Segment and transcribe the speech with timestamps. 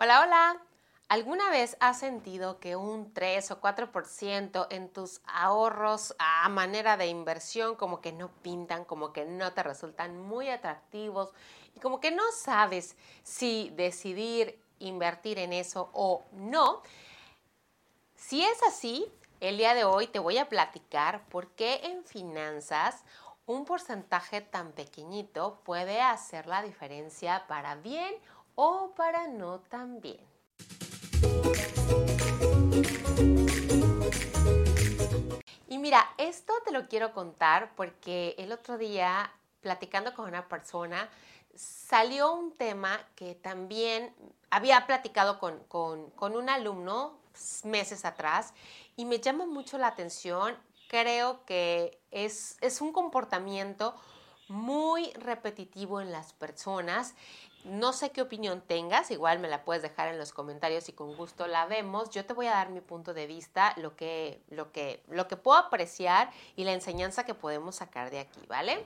[0.00, 0.62] Hola, hola.
[1.08, 7.08] ¿Alguna vez has sentido que un 3 o 4% en tus ahorros a manera de
[7.08, 11.32] inversión como que no pintan, como que no te resultan muy atractivos
[11.74, 16.80] y como que no sabes si decidir invertir en eso o no?
[18.14, 23.02] Si es así, el día de hoy te voy a platicar por qué en finanzas
[23.46, 28.37] un porcentaje tan pequeñito puede hacer la diferencia para bien o
[28.96, 30.18] para no tan bien.
[35.68, 41.08] Y mira, esto te lo quiero contar porque el otro día, platicando con una persona,
[41.54, 44.12] salió un tema que también
[44.50, 47.16] había platicado con, con un alumno
[47.62, 48.52] meses atrás
[48.96, 50.56] y me llama mucho la atención.
[50.88, 53.94] Creo que es, es un comportamiento
[54.48, 57.14] muy repetitivo en las personas
[57.64, 61.16] no sé qué opinión tengas, igual me la puedes dejar en los comentarios y con
[61.16, 62.10] gusto la vemos.
[62.10, 65.36] Yo te voy a dar mi punto de vista, lo que, lo que, lo que
[65.36, 68.84] puedo apreciar y la enseñanza que podemos sacar de aquí, ¿vale?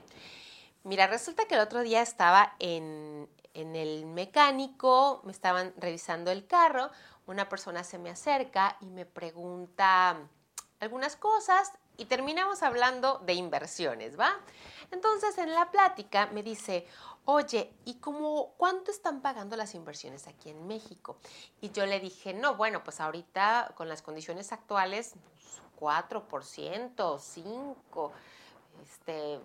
[0.83, 6.45] Mira, resulta que el otro día estaba en, en el mecánico, me estaban revisando el
[6.47, 6.89] carro,
[7.25, 10.17] una persona se me acerca y me pregunta
[10.79, 14.33] algunas cosas y terminamos hablando de inversiones, ¿va?
[14.91, 16.87] Entonces en la plática me dice,
[17.25, 21.17] oye, ¿y cómo cuánto están pagando las inversiones aquí en México?
[21.61, 25.13] Y yo le dije, no, bueno, pues ahorita con las condiciones actuales,
[25.79, 28.11] 4%, 5%,
[28.81, 29.39] este,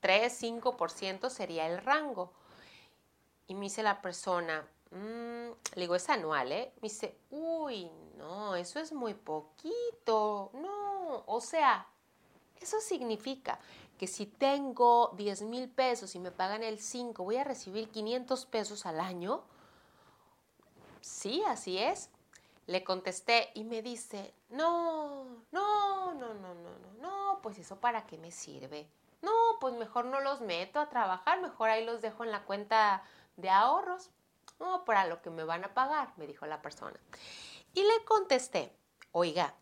[0.00, 2.32] 3, 5% sería el rango.
[3.46, 6.72] Y me dice la persona, mm", le digo, es anual, ¿eh?
[6.76, 7.90] Me dice, uy,
[8.20, 11.86] no, eso es muy poquito, no, o sea,
[12.60, 13.58] eso significa
[13.98, 18.46] que si tengo 10 mil pesos y me pagan el 5, voy a recibir 500
[18.46, 19.42] pesos al año.
[21.00, 22.10] Sí, así es.
[22.66, 28.06] Le contesté y me dice, no, no, no, no, no, no, no, pues eso para
[28.06, 28.86] qué me sirve.
[29.22, 33.02] No, pues mejor no los meto a trabajar, mejor ahí los dejo en la cuenta
[33.36, 34.10] de ahorros.
[34.58, 36.98] No, para lo que me van a pagar, me dijo la persona.
[37.74, 38.72] Y le contesté,
[39.12, 39.54] oiga,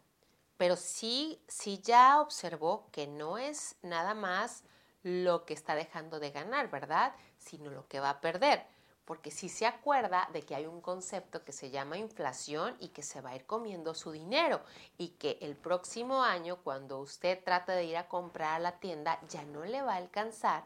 [0.56, 4.64] pero sí, sí ya observó que no es nada más
[5.02, 7.14] lo que está dejando de ganar, ¿verdad?
[7.38, 8.66] Sino lo que va a perder.
[9.04, 13.02] Porque sí se acuerda de que hay un concepto que se llama inflación y que
[13.02, 14.60] se va a ir comiendo su dinero
[14.98, 19.18] y que el próximo año cuando usted trate de ir a comprar a la tienda
[19.28, 20.64] ya no le va a alcanzar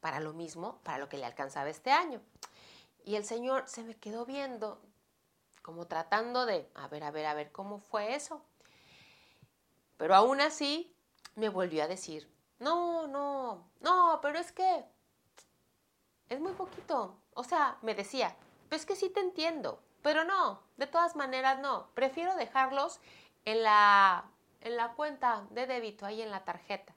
[0.00, 2.20] para lo mismo, para lo que le alcanzaba este año.
[3.04, 4.80] Y el señor se me quedó viendo
[5.64, 8.44] como tratando de, a ver, a ver, a ver, ¿cómo fue eso?
[9.96, 10.94] Pero aún así
[11.36, 14.84] me volvió a decir, no, no, no, pero es que
[16.28, 17.16] es muy poquito.
[17.32, 18.36] O sea, me decía,
[18.68, 21.88] pues que sí te entiendo, pero no, de todas maneras no.
[21.94, 23.00] Prefiero dejarlos
[23.46, 24.26] en la,
[24.60, 26.94] en la cuenta de débito, ahí en la tarjeta.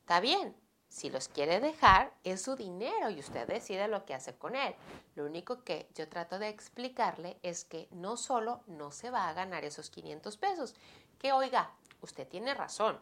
[0.00, 0.56] Está bien,
[0.88, 4.74] si los quiere dejar, es su dinero y usted decide lo que hace con él.
[5.14, 9.34] Lo único que yo trato de explicarle es que no solo no se va a
[9.34, 10.74] ganar esos 500 pesos,
[11.18, 12.98] que oiga, usted tiene razón,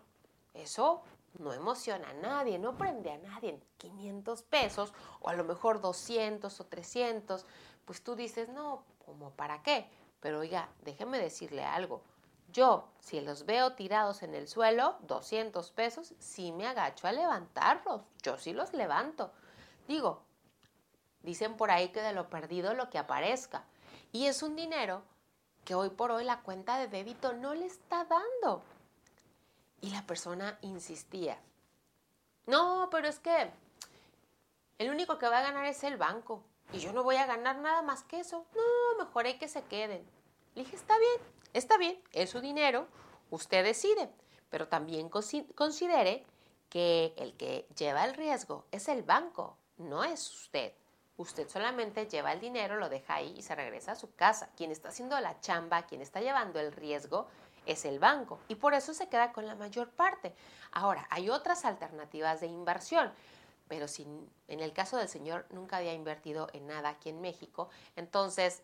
[0.54, 1.02] eso
[1.38, 3.60] no emociona a nadie, no prende a nadie.
[3.78, 7.46] 500 pesos o a lo mejor 200 o 300,
[7.84, 9.88] pues tú dices, no, ¿cómo para qué?
[10.20, 12.02] Pero oiga, déjeme decirle algo.
[12.52, 18.02] Yo, si los veo tirados en el suelo, 200 pesos, sí me agacho a levantarlos.
[18.22, 19.32] Yo sí los levanto.
[19.88, 20.22] Digo,
[21.22, 23.64] dicen por ahí que de lo perdido lo que aparezca.
[24.12, 25.02] Y es un dinero
[25.64, 28.62] que hoy por hoy la cuenta de débito no le está dando.
[29.80, 31.38] Y la persona insistía.
[32.46, 33.50] No, pero es que
[34.78, 36.42] el único que va a ganar es el banco.
[36.72, 38.46] Y yo no voy a ganar nada más que eso.
[38.54, 40.08] No, mejor hay que se queden.
[40.54, 41.20] Le dije, está bien,
[41.56, 42.87] está bien, es su dinero,
[43.31, 44.11] usted decide.
[44.50, 46.25] Pero también considere
[46.69, 50.72] que el que lleva el riesgo es el banco, no es usted.
[51.17, 54.50] Usted solamente lleva el dinero, lo deja ahí y se regresa a su casa.
[54.56, 57.26] Quien está haciendo la chamba, quien está llevando el riesgo,
[57.67, 60.35] es el banco y por eso se queda con la mayor parte.
[60.73, 63.12] Ahora, hay otras alternativas de inversión,
[63.69, 64.06] pero si
[64.49, 68.62] en el caso del señor nunca había invertido en nada aquí en México, entonces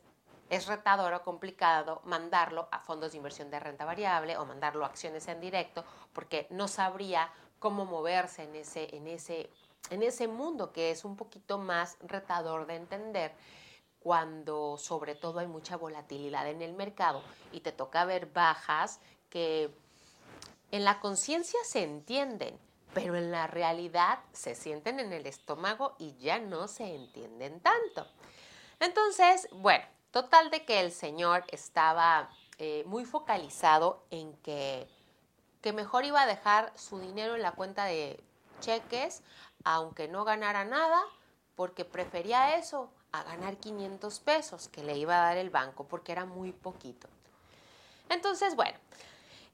[0.53, 4.89] es retador o complicado mandarlo a fondos de inversión de renta variable o mandarlo a
[4.89, 5.83] acciones en directo
[6.13, 9.49] porque no sabría cómo moverse en ese, en ese
[9.91, 13.33] en ese mundo que es un poquito más retador de entender
[13.99, 19.01] cuando sobre todo hay mucha volatilidad en el mercado y te toca ver bajas
[19.31, 19.75] que
[20.71, 22.59] en la conciencia se entienden,
[22.93, 28.07] pero en la realidad se sienten en el estómago y ya no se entienden tanto.
[28.81, 34.87] Entonces, bueno, total de que el señor estaba eh, muy focalizado en que,
[35.61, 38.23] que mejor iba a dejar su dinero en la cuenta de
[38.61, 39.23] cheques,
[39.65, 41.03] aunque no ganara nada,
[41.57, 46.13] porque prefería eso a ganar 500 pesos que le iba a dar el banco, porque
[46.13, 47.09] era muy poquito.
[48.09, 48.79] Entonces, bueno,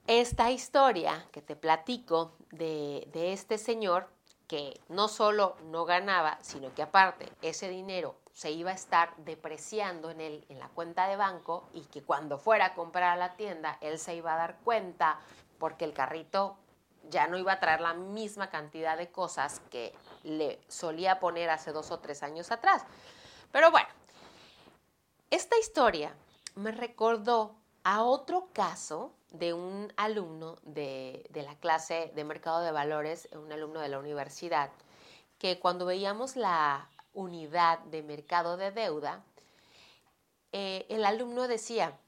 [0.07, 4.09] esta historia que te platico de, de este señor,
[4.49, 10.13] que no solo no ganaba, sino que aparte ese dinero se iba a estar depreciando
[10.13, 13.35] en, el, en la cuenta de banco y que cuando fuera a comprar a la
[13.35, 15.19] tienda, él se iba a dar cuenta
[15.59, 16.57] porque el carrito
[17.11, 19.93] ya no iba a traer la misma cantidad de cosas que
[20.23, 22.85] le solía poner hace dos o tres años atrás.
[23.51, 23.89] Pero bueno,
[25.31, 26.15] esta historia
[26.55, 33.29] me recordó a otro caso de un alumno de, la clase de mercado de valores,
[33.33, 34.71] un alumno de la universidad,
[35.41, 36.89] que cuando veíamos la
[37.19, 39.23] unidad de mercado de deuda,
[40.53, 41.99] eh, el alumno decía,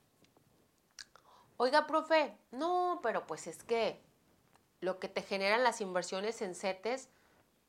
[1.57, 4.01] oiga, profe, no, pero pues es que
[4.81, 7.09] lo que te generan las inversiones en CETES,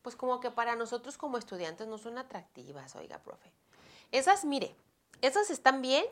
[0.01, 3.51] pues como que para nosotros como estudiantes no son atractivas, oiga, profe.
[4.11, 4.75] Esas, mire,
[5.21, 6.05] esas están bien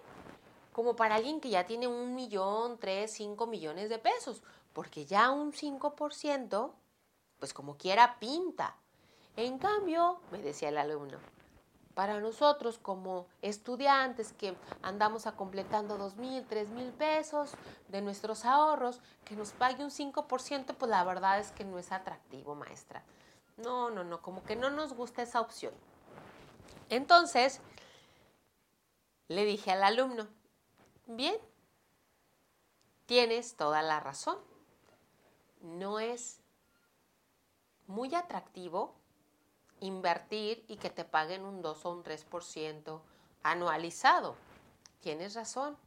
[0.74, 4.42] como para alguien que ya tiene un millón, tres, cinco millones de pesos,
[4.74, 6.72] porque ya un 5%,
[7.40, 8.76] pues como quiera, pinta.
[9.40, 11.18] En cambio, me decía el alumno,
[11.94, 17.54] para nosotros como estudiantes que andamos a completando dos mil, tres mil pesos
[17.88, 21.94] de nuestros ahorros, que nos pague un 5%, pues la verdad es que no es
[21.94, 23.02] atractivo, maestra.
[23.56, 25.74] No, no, no, como que no nos gusta esa opción.
[26.90, 27.62] Entonces,
[29.30, 30.28] le dije al alumno,
[31.08, 31.38] bien,
[33.06, 34.38] tienes toda la razón.
[35.62, 36.42] No es
[37.88, 38.99] muy atractivo
[39.82, 43.02] invertir y que te paguen un 2 o un 3%
[43.44, 44.36] anualizado.
[45.02, 45.78] Tienes razón.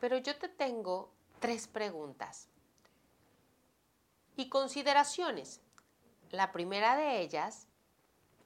[0.00, 1.10] Pero yo te tengo
[1.40, 2.48] tres preguntas
[4.36, 5.60] y consideraciones.
[6.30, 7.66] La primera de ellas,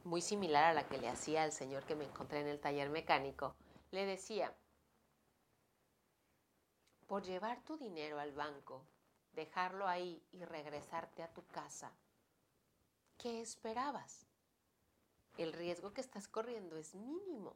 [0.05, 2.89] muy similar a la que le hacía al señor que me encontré en el taller
[2.89, 3.55] mecánico,
[3.91, 4.55] le decía,
[7.07, 8.87] por llevar tu dinero al banco,
[9.35, 11.93] dejarlo ahí y regresarte a tu casa,
[13.19, 14.27] ¿qué esperabas?
[15.39, 17.55] El riesgo que estás corriendo es mínimo.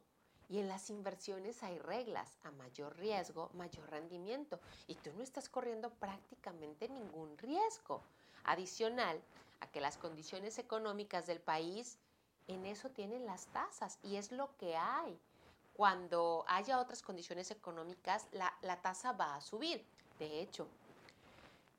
[0.49, 2.37] Y en las inversiones hay reglas.
[2.43, 4.59] A mayor riesgo, mayor rendimiento.
[4.87, 8.01] Y tú no estás corriendo prácticamente ningún riesgo.
[8.45, 9.21] Adicional
[9.59, 11.97] a que las condiciones económicas del país
[12.47, 15.19] en eso tienen las tasas y es lo que hay.
[15.73, 19.85] Cuando haya otras condiciones económicas, la, tasa va a subir.
[20.17, 20.67] De hecho,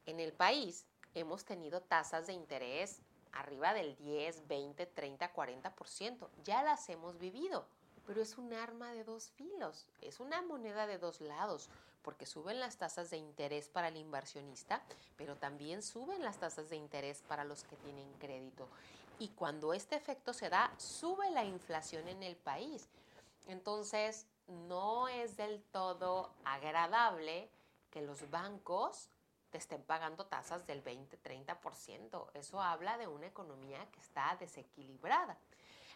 [0.07, 0.85] en el país
[1.15, 3.01] hemos tenido tasas de interés
[3.39, 6.29] arriba del 10, 20, 30, 40%.
[6.45, 7.67] Ya las hemos vivido,
[8.07, 11.69] pero es un arma de dos filos, es una moneda de dos lados,
[12.03, 14.83] porque suben las tasas de interés para el inversionista,
[15.17, 18.69] pero también suben las tasas de interés para los que tienen crédito.
[19.19, 22.89] Y cuando este efecto se da, sube la inflación en el país.
[23.47, 27.51] Entonces, no es del todo agradable
[27.91, 29.11] que los bancos
[29.51, 32.31] te estén pagando tasas del 20-30%.
[32.35, 35.39] Eso habla de una economía que está desequilibrada.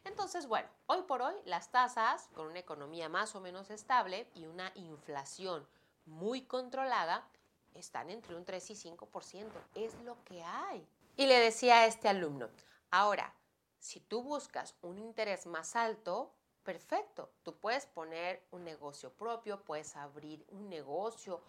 [0.05, 4.47] Entonces, bueno, hoy por hoy las tasas, con una economía más o menos estable y
[4.47, 5.67] una inflación
[6.07, 7.27] muy controlada,
[7.75, 9.47] están entre un 3 y 5%.
[9.75, 10.87] Es lo que hay.
[11.17, 12.49] Y le decía a este alumno,
[12.91, 13.33] ahora,
[13.79, 16.33] si tú buscas un interés más alto,
[16.63, 21.43] perfecto, tú puedes poner un negocio propio, puedes abrir un negocio,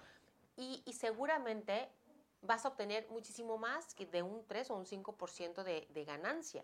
[0.56, 1.90] y, seguramente
[2.42, 6.64] vas a obtener muchísimo más que de un 3 o un 5% de, de ganancia.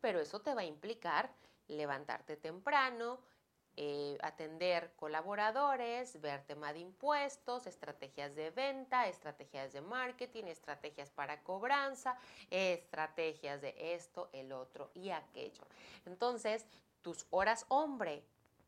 [0.00, 1.32] Pero eso te va a implicar
[1.68, 3.20] levantarte temprano,
[3.74, 11.42] eh, atender colaboradores, ver tema de impuestos, estrategias de venta, estrategias de marketing, estrategias para
[11.42, 12.18] cobranza,
[12.50, 15.62] estrategias de esto, el otro y aquello.
[16.04, 16.66] Entonces,
[17.00, 18.22] tus horas hombre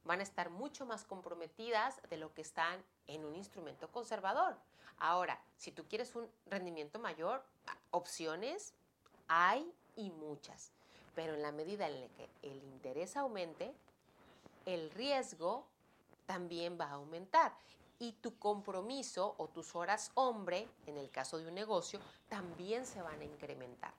[0.05, 4.57] van a estar mucho más comprometidas de lo que están en un instrumento conservador.
[4.99, 7.45] Ahora, si tú quieres un rendimiento mayor,
[7.91, 8.75] opciones
[9.29, 10.73] hay y muchas,
[11.15, 13.75] pero en la medida en la que el interés aumente,
[14.67, 15.67] el riesgo
[16.27, 17.55] también va a aumentar
[17.99, 23.01] y tu compromiso o tus horas hombre, en el caso de un negocio, también se
[23.03, 23.93] van a incrementar.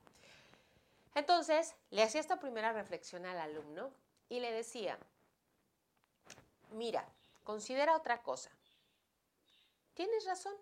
[1.16, 3.90] Entonces, le hacía esta primera reflexión al alumno
[4.28, 4.98] y le decía,
[6.76, 7.08] mira,
[7.44, 8.52] considera otra cosa.
[9.94, 10.54] Tienes razón.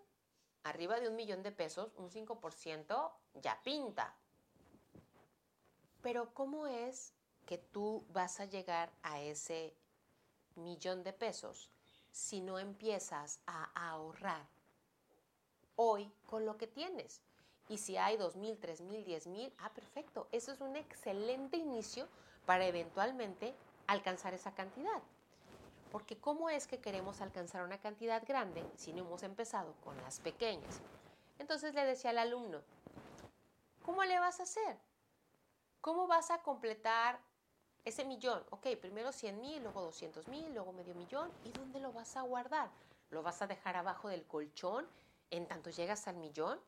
[0.62, 4.16] Arriba de un millón de pesos, un 5% ya pinta.
[6.00, 7.12] Pero ¿cómo es
[7.44, 9.76] que tú vas a llegar a ese
[10.54, 11.70] millón de pesos
[12.10, 14.46] si no empiezas a ahorrar
[15.76, 17.20] hoy con lo que tienes.
[17.68, 20.28] Y si hay dos mil, tres mil, diez mil, ah, perfecto.
[20.32, 22.08] Eso es un excelente inicio
[22.46, 23.54] para eventualmente
[23.86, 25.02] alcanzar esa cantidad.
[25.94, 30.18] Porque ¿cómo es que queremos alcanzar una cantidad grande si no hemos empezado con las
[30.18, 30.80] pequeñas?
[31.38, 32.62] Entonces le decía al alumno,
[33.84, 34.76] ¿cómo le vas a hacer?
[35.80, 37.20] ¿Cómo vas a completar
[37.84, 38.42] ese millón?
[38.50, 41.30] Ok, primero 100 mil, luego 200 mil, luego medio millón.
[41.44, 42.70] ¿Y dónde lo vas a guardar?
[43.10, 44.88] ¿Lo vas a dejar abajo del colchón
[45.30, 46.58] en tanto llegas al millón?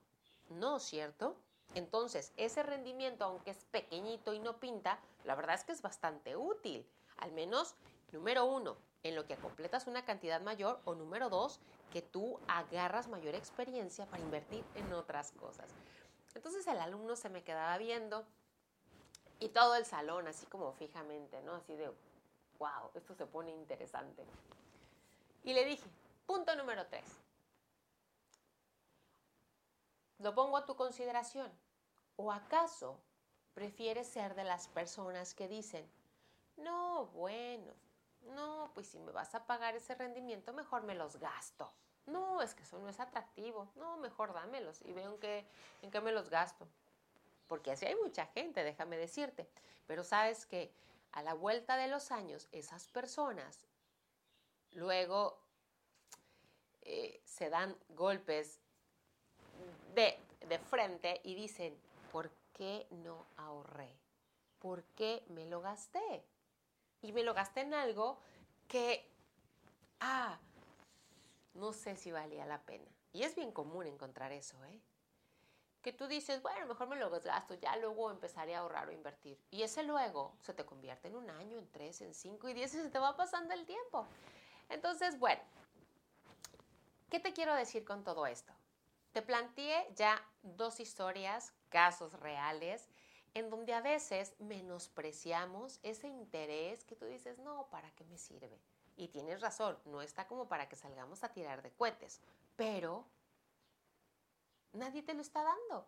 [0.50, 1.34] No, ¿cierto?
[1.74, 6.36] Entonces, ese rendimiento, aunque es pequeñito y no pinta, la verdad es que es bastante
[6.36, 6.88] útil.
[7.16, 7.74] Al menos,
[8.12, 8.76] número uno,
[9.08, 11.60] en lo que completas una cantidad mayor o número dos,
[11.92, 15.66] que tú agarras mayor experiencia para invertir en otras cosas.
[16.34, 18.24] Entonces el alumno se me quedaba viendo
[19.38, 21.54] y todo el salón así como fijamente, ¿no?
[21.54, 21.88] Así de,
[22.58, 24.24] wow, esto se pone interesante.
[25.44, 25.88] Y le dije,
[26.26, 27.06] punto número tres,
[30.18, 31.50] lo pongo a tu consideración.
[32.16, 32.98] ¿O acaso
[33.54, 35.86] prefieres ser de las personas que dicen,
[36.56, 37.72] no, bueno,
[38.34, 41.72] no, pues si me vas a pagar ese rendimiento, mejor me los gasto.
[42.06, 43.68] No, es que eso no es atractivo.
[43.76, 45.46] No, mejor dámelos y veo en qué,
[45.82, 46.66] en qué me los gasto.
[47.48, 49.48] Porque así hay mucha gente, déjame decirte.
[49.86, 50.72] Pero sabes que
[51.12, 53.66] a la vuelta de los años, esas personas
[54.72, 55.38] luego
[56.82, 58.60] eh, se dan golpes
[59.94, 60.18] de,
[60.70, 61.76] frente y dicen,
[62.12, 63.96] ¿por qué no ahorré?
[64.60, 66.22] ¿Por qué me lo gasté?
[67.02, 68.18] Y me lo gasté en algo
[68.68, 69.10] que,
[70.00, 70.38] ah,
[71.54, 72.90] no sé si valía la pena.
[73.12, 74.80] Y es bien común encontrar eso, ¿eh?
[75.82, 79.40] Que tú dices, bueno, mejor me lo gasto, ya luego empezaré a ahorrar o invertir.
[79.50, 82.74] Y ese luego se te convierte en un año, en tres, en cinco y diez
[82.74, 84.06] y se te va pasando el tiempo.
[84.68, 85.40] Entonces, bueno,
[87.08, 88.52] ¿qué te quiero decir con todo esto?
[89.12, 92.88] Te planteé ya dos historias, casos reales,
[93.36, 98.58] en donde a veces menospreciamos ese interés que tú dices, no, ¿para qué me sirve?
[98.96, 102.22] Y tienes razón, no está como para que salgamos a tirar de cohetes,
[102.56, 103.04] pero
[104.72, 105.86] nadie te lo está dando.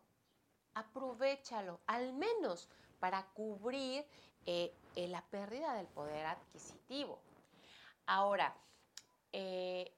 [0.75, 2.69] Aprovechalo, al menos
[3.01, 4.05] para cubrir
[4.45, 7.19] eh, eh, la pérdida del poder adquisitivo.
[8.05, 8.55] Ahora,
[9.33, 9.91] eh,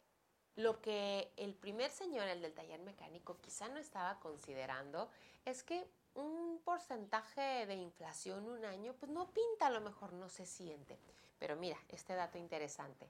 [0.63, 5.11] lo que el primer señor, el del taller mecánico, quizá no estaba considerando
[5.45, 10.29] es que un porcentaje de inflación un año, pues no pinta, a lo mejor no
[10.29, 10.99] se siente.
[11.39, 13.09] Pero mira, este dato interesante.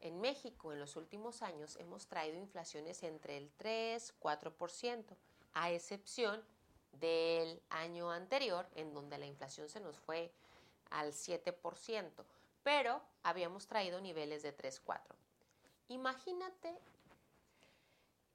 [0.00, 5.04] En México en los últimos años hemos traído inflaciones entre el 3, 4%,
[5.54, 6.44] a excepción
[6.92, 10.32] del año anterior, en donde la inflación se nos fue
[10.90, 12.24] al 7%,
[12.62, 15.16] pero habíamos traído niveles de 3, 4.
[15.88, 16.78] Imagínate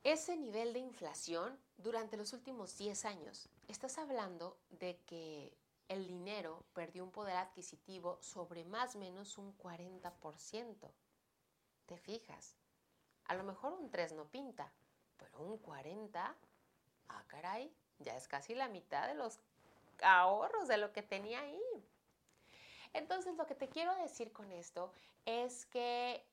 [0.03, 3.48] ese nivel de inflación durante los últimos 10 años.
[3.67, 5.55] Estás hablando de que
[5.88, 10.91] el dinero perdió un poder adquisitivo sobre más o menos un 40%.
[11.86, 12.55] ¿Te fijas?
[13.25, 14.72] A lo mejor un 3 no pinta,
[15.17, 16.36] pero un 40,
[17.10, 19.39] ah caray, ya es casi la mitad de los
[20.01, 21.86] ahorros de lo que tenía ahí.
[22.93, 24.91] Entonces lo que te quiero decir con esto
[25.25, 26.25] es que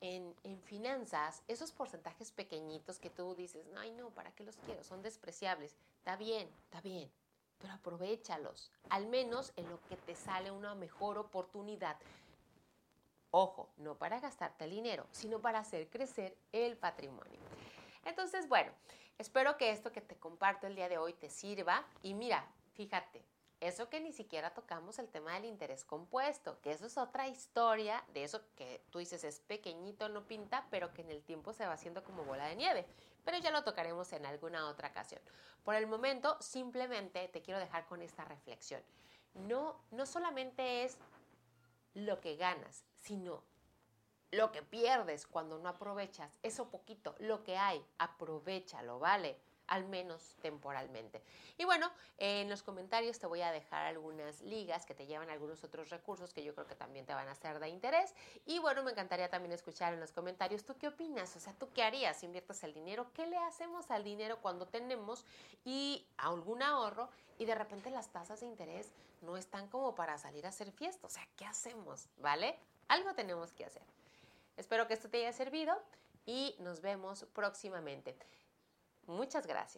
[0.00, 4.82] en, finanzas, esos porcentajes pequeñitos que tú dices, ay no, ¿para qué los quiero?
[4.84, 5.76] Son despreciables.
[5.98, 7.10] Está bien, está bien,
[7.58, 11.96] pero aprovechalos, al menos en lo que te sale una mejor oportunidad.
[13.30, 17.40] Ojo, no para gastarte el dinero, sino para hacer crecer el patrimonio.
[18.04, 18.72] Entonces, bueno,
[19.18, 23.22] espero que esto que te comparto el día de hoy te sirva y mira, fíjate,
[23.60, 28.04] eso que ni siquiera tocamos el tema del interés compuesto, que eso es otra historia
[28.14, 31.66] de eso que tú dices es pequeñito, no pinta, pero que en el tiempo se
[31.66, 32.86] va haciendo como bola de nieve.
[33.24, 35.20] Pero ya lo tocaremos en alguna otra ocasión.
[35.64, 38.82] Por el momento, simplemente te quiero dejar con esta reflexión.
[39.34, 40.98] No, no solamente es
[41.94, 43.42] lo que ganas, sino
[44.30, 49.38] lo que pierdes cuando no aprovechas, eso poquito, lo que hay, aprovechalo, ¿vale?
[49.68, 51.22] Al menos temporalmente.
[51.56, 55.62] Y bueno, en los comentarios te voy a dejar algunas ligas que te llevan algunos
[55.62, 58.14] otros recursos que yo creo que también te van a ser de interés.
[58.46, 61.36] Y bueno, me encantaría también escuchar en los comentarios, ¿tú qué opinas?
[61.36, 63.10] O sea, ¿tú qué harías si inviertes el dinero?
[63.14, 65.24] ¿Qué le hacemos al dinero cuando tenemos
[65.64, 67.08] y algún ahorro
[67.38, 71.06] y de repente las tasas de interés no están como para salir a hacer fiesta?
[71.06, 72.08] O sea, ¿qué hacemos?
[72.18, 72.58] ¿Vale?
[72.88, 73.82] Algo tenemos que hacer.
[74.56, 75.80] Espero que esto te haya servido
[76.26, 78.16] y nos vemos próximamente.
[79.08, 79.76] Muchas gracias.